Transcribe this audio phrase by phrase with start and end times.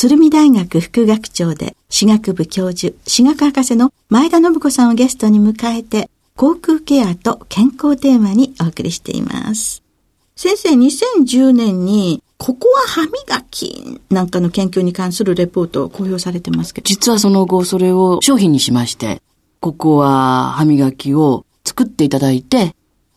[0.00, 9.82] 鶴見大学副学長で、歯学部教授、歯学博士の前田信子さんをゲストに迎えて、航空ケアと健康テーマにお送りしています。
[10.36, 16.84] 先生、2010年に、ここは歯磨きなんかの研究に関するレポートを公表されてますけど。
[16.84, 19.20] 実はその後、それを商品にしまして、
[19.58, 22.76] ここは歯磨きを作っていただいて、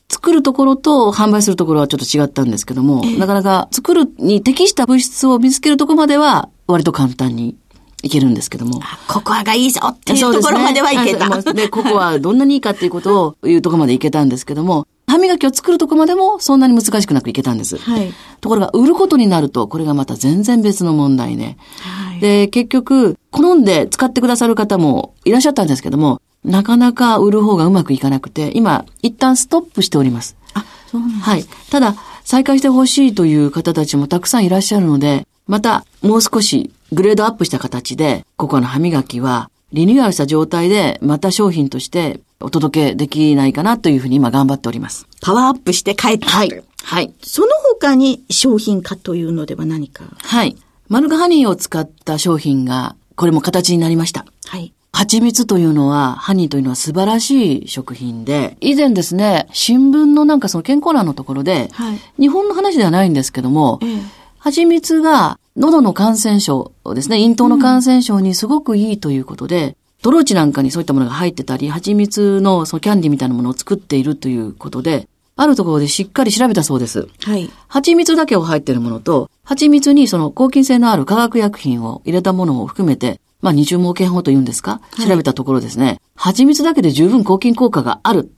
[0.10, 7.56] 作るところと販売するところはちょっと違ったんですけども、なかなか作るに適した物質を見つけるところまでは割と簡単に
[8.04, 8.82] いけるんですけども。
[9.08, 11.30] ココアがいいぞっていうところまではいけた。
[11.42, 17.78] で、ね、ココアどんなにいいかっていうことを言うところまでいけたんですけども、歯磨きを作るとこまでもそんなに難しくなくいけたんです。
[17.78, 21.58] はい、ところが、売ることになると、これがまた全然別の問題ね。
[21.82, 30.38] はい、で、結局、好んで使ってくださる方もいらっしゃったんですけども、なかなか売る方がうまくいかなくて、今、一旦ストップしております。
[30.54, 31.46] あ、そうなんですはい。
[31.70, 45.08] ただ、再開してほしいという方たちもたくさんいらっしゃるので、また、もう少しグレードアップした形で、ここの歯磨きは、リニューアルした状態で、また商品としてお届けできないかなというふうに今頑張っております。
[45.22, 46.64] パワーアップして帰ってはい。
[46.84, 47.14] はい。
[47.22, 50.06] その他に商品化というのでは何か？
[50.24, 50.56] はい。
[50.88, 54.26] マヌカハニーを使った商品が、これも形になりました。
[54.46, 54.72] はい。
[54.94, 64.00] 蜂蜜というのは、ハニーというのは素晴らしい食品で、以前ですね、新聞のなんかその健康欄のところで、はい、日本の話ではないんですけども、ええ、
[64.40, 77.08] 蜂蜜が喉の感染症ですね、咽頭の感染症にすごくいいということで、うん、トローチなんかにそういったものが入ってたり、蜂蜜のそのキャンディみたいなものを作っているということで、あるところでしっかり調べたそうです。
[77.24, 77.50] はい。
[77.68, 88.32] 蜂蜜だけを入っているものと、蜂蜜にその抗菌性のある化学薬品を入れたものを含めて、まあ、二重毛検法というんですか、調べたところですね、はい、蜂蜜だけで十分抗菌効果がある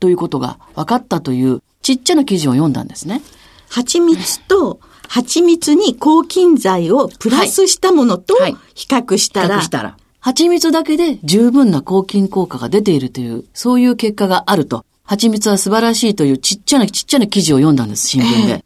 [0.00, 3.20] ということが分かったというちっちゃな記事を読んだんですね。
[3.68, 8.34] 蜂蜜と、蜂蜜に抗菌剤をプラスしたものと
[8.74, 14.86] 比較したら、はいはい、比較したら蜂蜜だけで十分な抗菌効果が出ているという、そういう結果があると。
[15.02, 18.52] 蜂蜜は素晴らしいというちっちゃなちっちゃな記事を読んだんです、新聞で。
[18.54, 18.62] えー、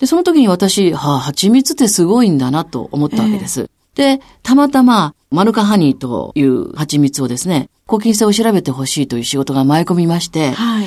[0.00, 3.70] で、その時に私、はあ、蜂蜜ってすごいんだなと思ったわけです。
[3.96, 10.86] えー、で、たまたま、マヌカハニーという蜂蜜をですね、抗菌性を調べてほしいという仕事が舞い込みまして、はい。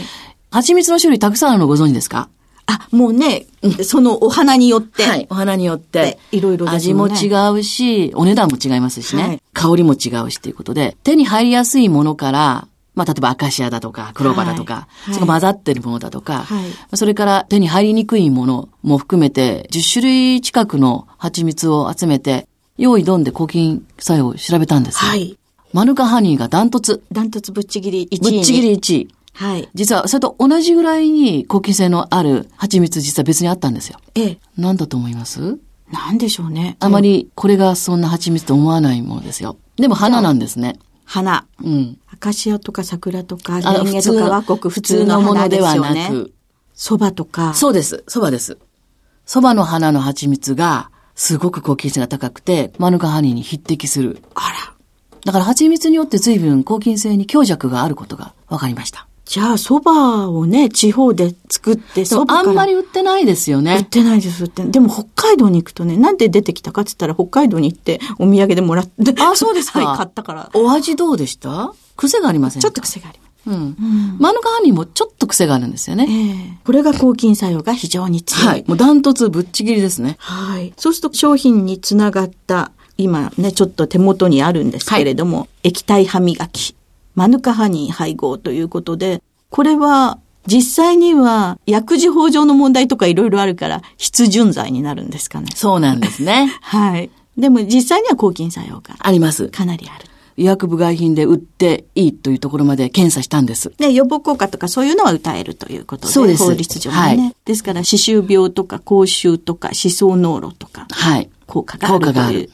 [0.52, 2.28] 蜂蜜の種類たくさんあるのご存知ですか？
[2.70, 3.48] あ、もうね、
[3.84, 5.04] そのお花によって。
[5.04, 6.20] はい、お花によって。
[6.32, 9.24] いろいろ、ね、味も違うし、お値段も違いますしね。
[9.24, 25.10] はい、香りも違うしということで、手に入りやすいものから、まあ、例えばアカシアだとか、クローバーだとか、はい、その混ざってるものだとか、はい、それから手に入りにくいものも含めて、10種類近くの蜂蜜を集めて、用意ドンで抗菌作用を調べたんですよ。
[25.10, 25.38] はい。
[25.72, 27.04] マヌカハニーがダントツ。
[27.12, 28.20] ダントツぶっちぎり1位。
[28.20, 29.08] ぶっちぎり1位。
[29.34, 29.70] はい。
[29.74, 34.00] 実は、それと同じぐらいに抗菌性のある蜂蜜実は別にあったんですよ。
[34.16, 34.40] ええ。
[34.58, 35.60] 何だと思います？
[35.92, 36.78] 何でしょうね。
[36.80, 39.58] あまりこれがそんな蜂蜜と思わないものですよ。
[39.78, 40.78] でも花なんですね。
[41.06, 41.48] 花。
[41.64, 41.98] うん。
[42.12, 46.34] アカシアとか桜とか、レンゲとかはごく普通のものではなく。
[46.76, 47.54] 蕎麦とか。
[47.54, 48.04] そうです。
[48.08, 48.58] 蕎麦です。
[49.26, 54.22] 蕎麦の花の蜂蜜が、すごく抗菌性が高くて、マヌカハニーに匹敵する。
[54.36, 54.74] あら。
[55.26, 59.09] だから蜂蜜によって随分抗菌性に強弱があることが分かりました。
[59.32, 63.84] じゃあ、蕎麦をね、地方で作って、蕎麦あんまり売ってないですよ売っね。
[63.88, 64.64] てないです、売って。
[64.66, 69.14] でも北海道に行くとね、なんで出てきたかって言ったら北海道に行ってお土産でもらって。
[69.22, 70.50] あそうですか はい、買ったから。
[70.56, 71.74] お味どうでした？
[71.96, 72.68] 癖がありませんか？
[72.68, 73.30] ちょっと癖があります。
[73.46, 74.18] うん。
[74.20, 76.08] マヌカハニーもちょっと癖があるんですよね。
[76.10, 78.48] ええこれが抗菌作用が非常に強い。
[78.48, 78.64] はい。
[78.68, 80.16] もうダントツぶっちぎりですね。
[80.20, 80.74] はい。
[80.76, 86.76] そうすると商品につながった、今ね、ちょっと手元にあるんですけれども、液体歯磨き、
[87.16, 95.48] マヌカハニー配合ということで、これは実際には薬事法上の問題とかいろいろあるから必準剤になるんですかね。
[95.56, 96.58] そうなんですね。
[96.62, 97.10] はい。
[97.38, 99.48] でも実際には抗菌作用があります。
[99.50, 100.06] かなりある。
[100.38, 103.74] 医薬部外品で売っていいというところまで検査したんです。
[103.78, 107.02] で、予防効果とかそういうのは歌えるということで、そうです法律上にね。
[107.02, 111.30] はいですから、歯周病とか口臭とか歯槽膿漏とかはい。
[111.46, 112.14] 効果があるという。
[112.14, 112.50] 効果がある。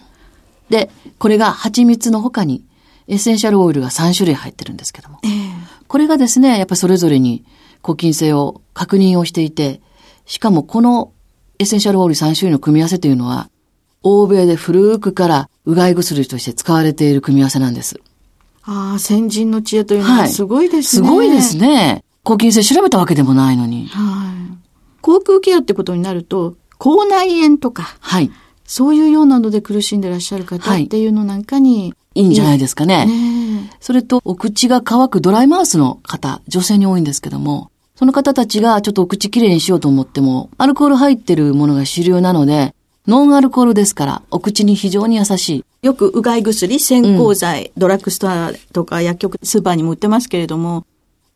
[0.69, 2.63] で、これが蜂蜜の他に
[3.07, 5.19] エッセンシャルオイルが3種類入ってるんですけども。
[5.23, 7.45] ええこれがですね、やっぱりそれぞれに
[7.81, 9.81] 抗菌性を確認をしていて、
[10.25, 11.11] しかもこの
[11.59, 13.49] エッセンシャルオイル3種類の組み合わせというのは、
[14.01, 17.99] 欧米で古くからうがい薬として使われている組み合わせなんです。
[18.63, 21.07] ああ、先人の知恵というのはすごいですね。
[21.07, 21.57] すごいです。
[21.57, 22.03] ね。
[22.23, 23.87] 抗菌性調べたわけでもないのに。
[23.87, 25.01] はい。
[25.01, 28.31] 口腔ケアってことになると、口内炎とか、はい。
[28.65, 33.05] そういうようなので苦しんでらっしゃる方はいっていうのなんかに、いいんじゃないですかね。
[33.05, 42.73] ねえそれと、お口が乾くドライマウスの方、女性に多いんですけども、その方たちがちょっとお口きれいにしようと思っても、アルコール入ってるものが主流なので、
[43.07, 45.65] ノンアルコールですから、お口に非常に優しい。
[45.83, 50.85] よくうがい薬、線香剤、ドラッグストアとか薬局、スーパーにも売ってますけれども、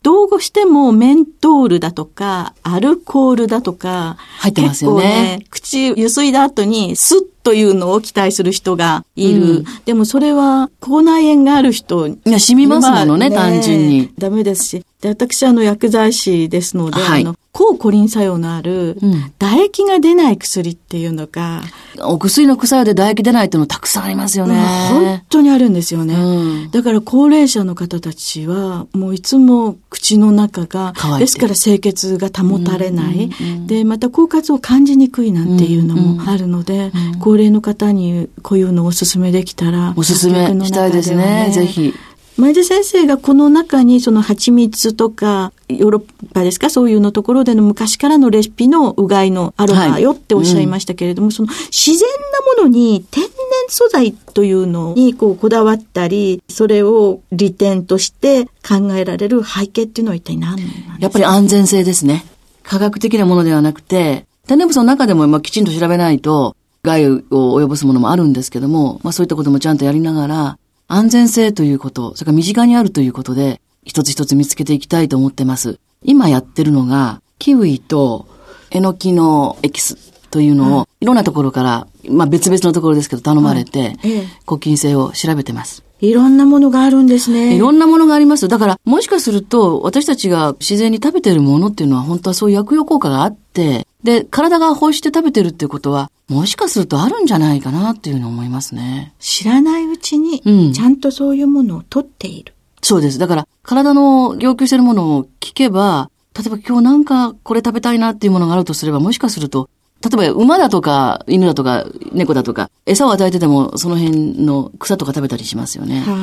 [0.02, 9.40] どうしてもメントールだとか、アルコールだとか、入ってますよねね、口ゆすいだ後にスッというのを期待する人がいる。
[9.40, 14.10] うんでもそれは口内炎がある人いや、染みますものね、まあ単純に。
[14.18, 14.84] ダメですし。
[15.00, 21.62] で、私、あの、薬剤師ですので、はいあの、抗コリン作用のある、うん唾液が出ない薬っていうのが、
[22.02, 25.24] お薬の副作用で唾液出ないっていうのたくさんありますよもう本ね。
[25.28, 26.14] 当にあるんですよね。
[26.14, 33.14] うんだから高齢者の方たちは、もういつも口の中がですから清潔が保たれない。
[33.14, 41.94] うんうんうんで、また狡猾を感じにくいなんていうのもあるので、高齢の方にこういうのをお勧めできたら、おすすめしたいですね、ではぜひ。
[42.40, 52.08] 前田先生がこの中にその蜂蜜とか、ヨーロッパですかそういうのところでの昔からのレシピのうがいのアロマよっておっしゃいましたけれども、その自然
[52.56, 53.32] なものに天然
[53.68, 60.96] 素材というのにこうこだわったり、それを利点として考えられる背景っていうのは一体何なんですか？
[60.98, 62.24] やっぱり安全性ですね。
[62.62, 70.58] 科学的なものではなくて、天然物の中でもまあきちんと調べないと、害を及ぼすものもあるんですけども、まあそういったこともちゃんとやりながら、
[70.92, 75.78] 安全性ということ、それから身近にあるということで、一つ一つ見つけていきたいと思ってます。
[76.02, 78.26] 今やってるのが、キウイと
[78.72, 79.94] えのきのエキス
[80.30, 85.84] というのを、いろんなところから、まあ別々のところですけど頼まれて、ええ抗菌性を調べてます。
[86.00, 87.54] いろんなものがあるんですね。
[87.54, 88.48] いろんなものがあります。
[88.48, 99.12] だから、もしかすると、私たちが自然に食べているものっていうのは、本当はそういう薬用効果があって、で、体が欲して食べてるっていうことは、もしかするとあるんじゃないかなっていうふうに思いますね。
[99.18, 102.54] 知らないうちにうん、ちゃんとそういうものを取っている。
[102.82, 103.18] そうです。
[103.18, 109.68] だから、体の要求してるものを聞けば、例えば今日なんかこれ食べたいなっていうものがあるとすれば、もしかすると、
[110.02, 116.00] 例えば馬だとか犬だとか猫だとか、餌を与えててもその辺の草とか食べたりしますよね。
[116.00, 116.14] は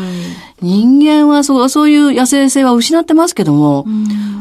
[0.62, 0.66] い。
[0.66, 3.86] 人間はそう、そういう野生性は失ってますけども、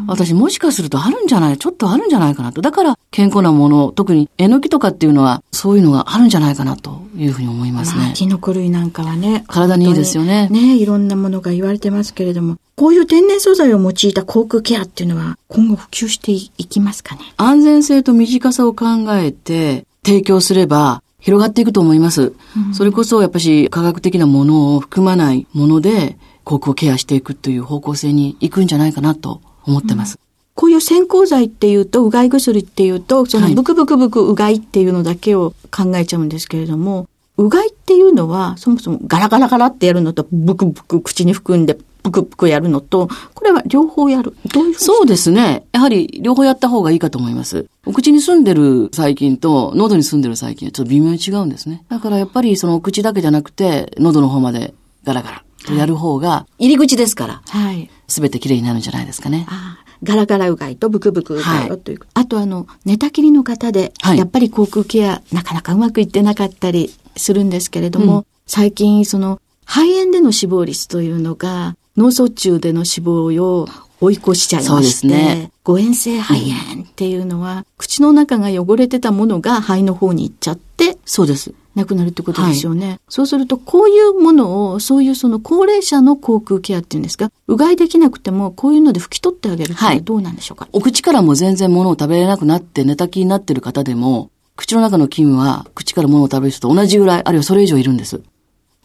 [0.07, 2.63] 私もしかするとあるんじゃないちょっとあるんじゃないかなと。
[2.63, 8.13] だから健康なもの、特にえのきとかっていうのは、そういうのがあるんじゃないかなというふうに思いますまあ、ね。
[8.15, 9.45] キノコ類なんかはね。
[9.49, 17.23] 体にいいですよねね、いろんなものが言われてますけれども、こういう天然素材を用いた口腔ケアっていうのは今後普及していきますかね？
[17.39, 18.85] 安全性と短さを考
[19.17, 22.35] えて提供すれば広がっていくと思います。
[22.73, 30.19] それこそやっぱし科学的なものを含まないもので口腔ケアしていくという方向性に行くんじゃないかなと思ってます。
[30.55, 41.77] こういう線香剤っていうと、うがい薬っていうと、そのはいブクブクブクうがいっていうのだけを考えちゃうんですけれども、うがいっていうのは、そもそもガラガラガラってやるのと、ブクブク口に含んで、
[42.07, 44.37] ブクブクやるのと、これは両方やる。
[44.53, 45.67] どういうふうにそうですね。
[45.73, 47.67] やはり両方やった方がいいかと思います。
[47.85, 51.85] お口に住んでる細菌と喉に住んでる細菌はちょっと微妙に違うんですね。
[51.89, 57.91] だからやっぱりそのお口だけじゃなくて喉の方までガラガラとやる方が入り口ですから、はい。
[58.09, 59.47] すべてきれいになるんじゃないですかね。
[59.49, 62.01] ああガラガラうがいとブクブクうがいはいをという。
[62.15, 73.69] あとあの、寝たきりの方で、はいやっぱり口腔ケアなかなかうまくいってなかったりするんですけれども、うん最近その肺炎での死亡率というのが脳卒中での死亡を
[74.01, 81.55] 追い越しちゃいまして、ね、誤嚥性肺炎っていうのは、口の中が汚れてたものが肺の方に行っちゃって、そうです。
[81.75, 82.89] なくなるってことですよね。
[82.89, 98.23] はい、そうすると、こういうものを、そういうその高齢者の口腔ケアっていうんですか、うがいできなくても、こういうので拭き取ってあげるってどうなんでしょうか、はい、お口からも全然物を食べれなくなって寝たきになってる方でも、口の中の菌は口から物を食べる人と同じぐらい、あるいはそれ以上いるんです。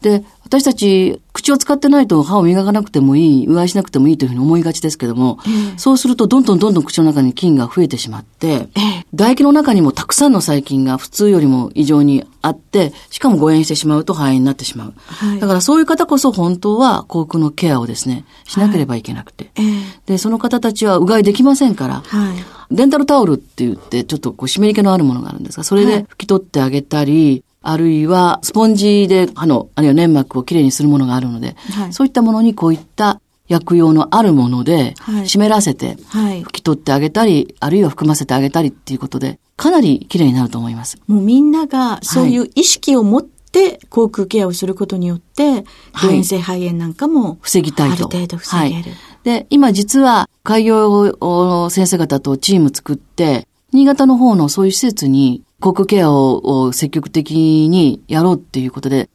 [0.02, 14.94] で、私たち、口を使ってないと歯を磨かなくてもいい、うがいしなくてもいいというふうに思いがちですけども、えー、そうするとどんどんどんどん口の中に菌が増えてしまって、えー、唾液の中にもたくさんの細菌が普通よりも異常にあって、しかも誤嚥してしまうと肺炎になってしまう。
[15.06, 19.50] はい、だからそういう方こそ本当は口腔のケアをですね、しなければいけなくて。
[19.56, 19.66] はい。
[19.66, 40.98] えー、で、その方たちはうがいできませんから、はい、デンタルタオルって言って、ちょっとこう湿り気のあるものがあるんですが、それで拭き取ってあげたり、あるいはスポンジで歯の、あるいは粘膜をきれいにするものがあるので、はい、そういったものにこういった薬用のあるもので、湿らせて、拭き取ってあげたり、あるいは含ませてあげたりっていうことで、かなりきれいになると思います。
[41.06, 47.94] もうみんながそういう意識を持って、口腔ケアをすることによって、誤嚥性肺炎なんかも、防ぎたいと。
[47.94, 48.92] ある程度防げる。
[49.24, 59.08] で、今実は、開業の先生方とチーム作って、新潟の方のそういう施設に口腔ケアを積極的にやろうっていうことで、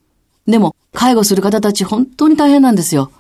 [0.48, 3.12] でも、介護する方たち本当に大変なんですよ。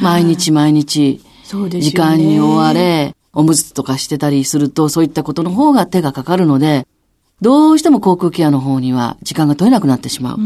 [0.00, 6.86] 毎日毎日、時間に追われ、おむつとかしてたりすると、そういったことの方が手がかかるので、
[7.42, 10.36] どうしても口腔ケアの方には時間が取れなくなってしまう。
[10.38, 10.40] う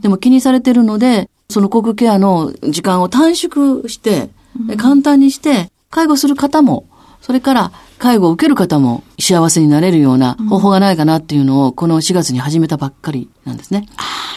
[0.00, 4.30] でも気にされてるので、その口腔ケアの時間を短縮して、
[4.78, 6.86] 簡単にして、介護する方も、
[7.24, 13.88] それから介護を受ける方も幸せになれるような方法がないかなっていうのを、この4月に始めたばっかりなんですね。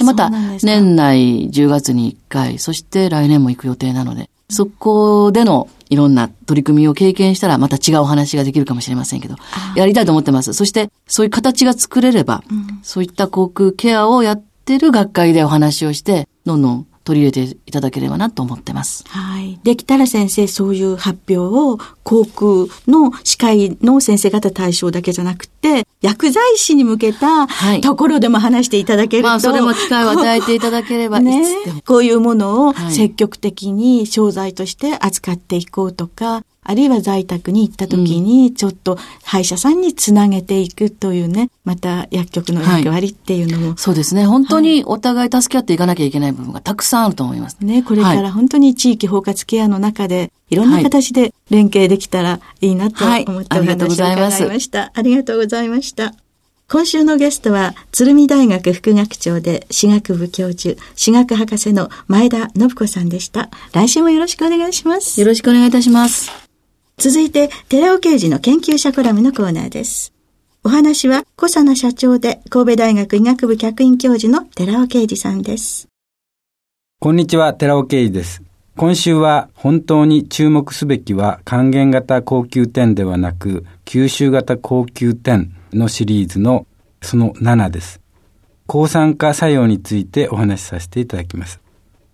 [0.06, 9.36] また、年内10月に1回、そして来年も行く予定なので、そこでのいろんな取り組みを経験したらまた違うお話ができるかもしれませんけど、
[9.75, 10.53] やりたいと思ってます。
[10.53, 19.06] そしてそういう形が作れれば、うん、そういった航空ケアをやってる学会でお話をして、どんどん取り入れていただければなと思ってます。
[19.08, 19.58] はい。
[19.64, 27.48] できたら先生、そういう発表を航空の司会の先生方対象だけじゃなくて、薬剤師に向けた
[27.82, 31.46] ところでも話していただけると、はい、まあ、それも機会を与えていただければね、
[31.86, 44.25] こういうものを積極的に商材として扱っていこうとか、あるいは在宅に行った時に、ちょっと歯医者さんにつなげていくというね、また薬局の役割っていうのも、はい、そうですね。
[44.25, 47.57] 本当にお互い助け合っていかなきゃいけない部分がたくさんあると思います。
[47.62, 54.91] ね、これから本当に地域包括ケアの中で、いろんな形で連携できたらいいなと思ってお話を伺いました。
[54.93, 56.13] ありがとうございました。
[56.69, 63.50] 今週のゲストは、鶴見大学副学長で、歯学部教授、歯学博士の前田信子さんでした。
[63.71, 65.17] 来週もよろしくお願いします。
[65.21, 66.47] よろしくお願いいたします。
[67.00, 70.13] 続いて、寺尾刑事の研究者コラムのコーナーです。
[70.63, 75.89] お話は、小佐奈社長で神戸大学医学部客員教授の寺尾啓二さんです。
[77.00, 78.42] こんにちは、寺尾啓二です。
[78.75, 86.66] 今週は本当に注目すべきは還元型高級店ではなく吸収型高級店のシリーズの
[87.04, 88.01] その7です。
[88.66, 91.62] 抗酸化作用についてお話しさせていただきます。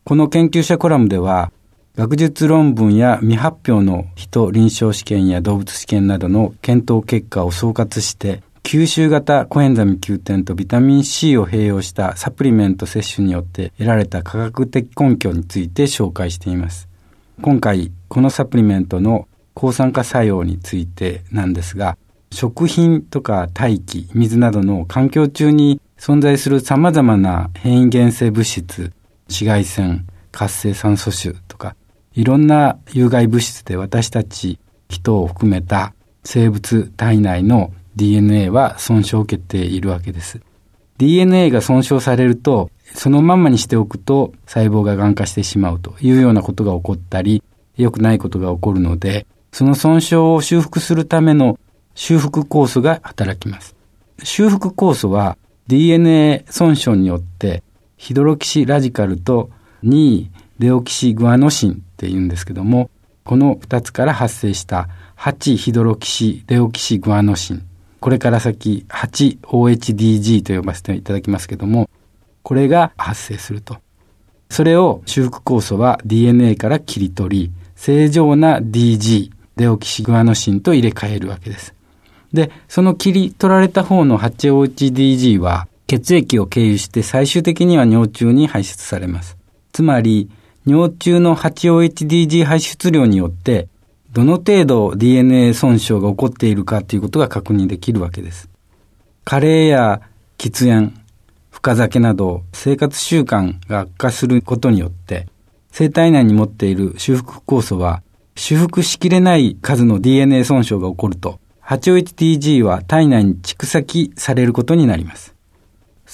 [0.03, 1.53] この研究者コラムでは
[1.95, 16.89] 学術論文や未発表の人臨床試験や動物試験などの検討結果を総括して、吸収型コエンザミ Q10 とビタミン C を併用したサプリメント摂取によって得られた科学的根拠について紹介しています。
[17.43, 21.95] 今回、このサプリメントの抗酸化作用についてなんですが、
[22.31, 28.91] 食品とか大気、水などの環境中に存在する様々な変異原性物質、
[29.27, 31.75] 紫外線、活性酸素種とか、
[32.15, 35.93] いろんな有害物質で私たち人を含めた
[36.23, 40.41] 生物体内の DNA は損傷を受けているわけです。
[40.97, 47.43] DNA が損傷されると、そのままにしておくと細胞が癌化してしまうというようなことが起こったり、
[47.75, 51.59] 良くないことが起こるので、その損傷を修復するための
[51.95, 53.75] 修復酵素が働きます。
[54.23, 57.63] 修復酵素は DNA 損傷によって
[57.97, 59.49] ヒドロキシラジカルと
[59.83, 60.27] 2
[60.63, 62.89] デオキシグアノシンって言うんですけども、
[63.25, 67.63] この2つから発生した8ヒドロキシデオキシグアノシン。
[67.99, 71.89] これから先 8OHDG と呼ばせていただきますけども、
[72.43, 73.75] これが発生すると。
[74.49, 81.73] それを修復酵素は DNA から切り取り、正常な DG、デオキシグアノシンと入れ替えるわけです。
[82.31, 89.35] で、その切り取られた方の 8OHDG は血液を経由して最終的には尿中に排出されます。
[89.73, 90.29] つまり、
[90.65, 93.67] 尿中の 8OHDG 排出量によって
[94.11, 98.49] どの程度 DNA 損傷が起こっているかということが確認できるわけです。
[99.25, 100.01] 加齢や
[100.37, 100.93] 喫煙、
[101.49, 105.27] 深酒など生活習慣が悪化することによって
[105.71, 108.03] 生体内に持っている修復酵素は
[108.35, 115.32] 修復しきれない数の DNA 損傷が起こると 851TG は体内に蓄積されることになります。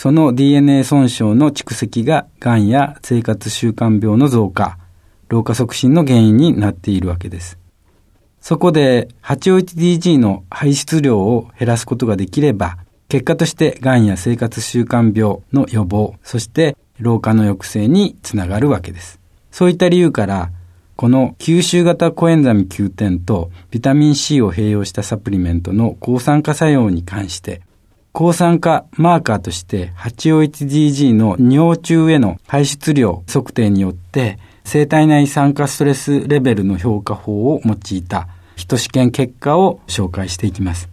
[0.02, 4.78] その DNA 損傷の蓄積が癌や生活習慣病の増加、
[5.28, 7.58] 老化促進の原因になっているわけです。
[8.40, 12.78] そこで 851DG の排出量を減らすことができれば、
[13.10, 19.20] 結果として癌や生活習慣病の予防、そして老化の抑制につながるわけです。
[19.52, 20.50] そういった理由から、
[20.96, 27.60] この吸収型コエンザミ Q10 とビタミン C を併用したサプリメントの抗酸化作用に関して、
[28.12, 40.90] 抗酸化マーカーとして 851DG の尿中への排出量測定によって生体内酸化ストレスレベルの評価法を用いた人試験結果を紹介していきます。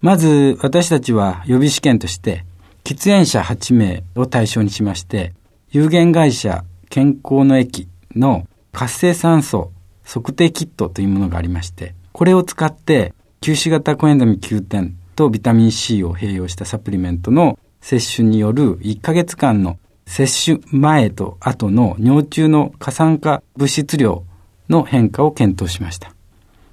[0.00, 2.44] まず私たちは予備試験として
[2.84, 5.32] 喫煙者8名を対象にしまして
[5.70, 9.72] 有限会社健康の液の活性酸素
[10.04, 24.24] 測定キットというものがありましてこれを使って吸収型コエンザミ9点とビタミン C を併用したサプリメントの摂取による1ヶ月間の摂取前と後の尿中の過酸化物質量
[24.68, 26.12] の変化を検討しました。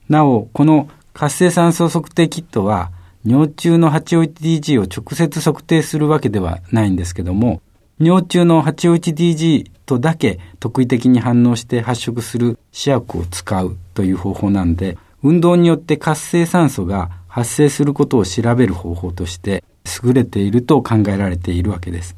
[0.10, 2.92] なお、この活性酸素測定キットは
[3.26, 7.62] 尿中の 851DG を直接測定するわけではないんですけども、
[8.00, 19.64] 尿中の 851DG とだけ特異的に反応して発色する試薬を使うという方法なんで、運動によって活性酸素が発生することを調べる方法として
[20.04, 22.16] 優れていると考えられているわけです。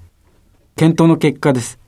[0.76, 1.80] 検討の結果です。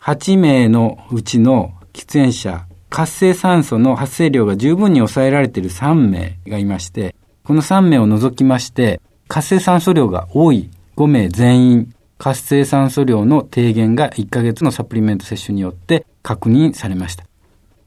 [0.00, 17.24] 8名のうちの喫煙者、活性酸素の発生量が十分に抑えられている3名がいまして、この3名を除きまして、活性酸素量が多い5名全員、活性酸素量の低減が1ヶ月のサプリメント摂取によって確認されました。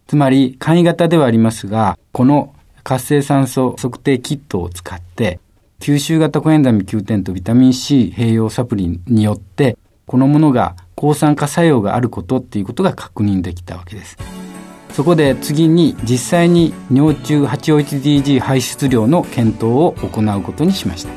[0.08, 2.55] つまり、簡易型ではありますが、この
[2.86, 5.40] 活性酸素測定キットを使って、
[5.80, 14.18] 吸収型コエンザミ9点とビタミン C 併用サプリによって、このものが抗酸化作用があることっていうことが確認できたわけです。
[14.92, 21.10] そこで次に実際に尿中 851DG 排出量の検討を行うことにしました。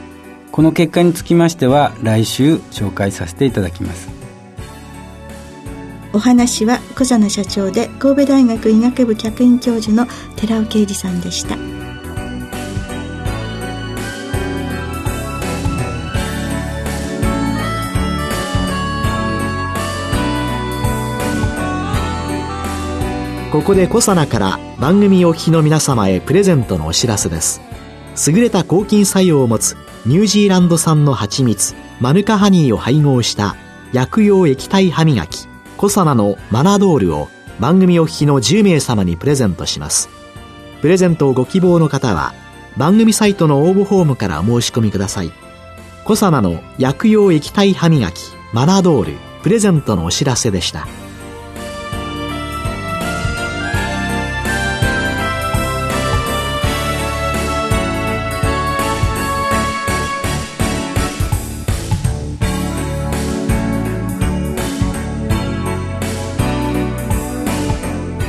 [0.50, 4.17] この結果につきましては来週紹介させていただきます。
[6.12, 11.56] お話は小佐奈社長で神戸大学医学部客員教授の寺尾啓二さんでした。
[23.52, 27.60] ここで小佐奈から番組お聞きの皆様へプレゼントのお知らせです。
[28.26, 33.56] 優れた抗菌作用を持つニュージーランド産の蜂蜜マヌカハニーを配合した
[33.92, 35.48] 薬用液体歯磨き。
[35.78, 37.28] コサナのマナドールを
[37.60, 40.08] 番組お聞きの10名様にプレゼントします。
[40.80, 42.34] プレゼントをご希望の方は、
[42.76, 45.30] 番組サイトの応募フォームからお申し込みください。
[46.04, 48.20] コサナの薬用液体歯磨き、
[48.52, 49.12] マナドール、
[49.44, 50.88] プレゼントのお知らせでした。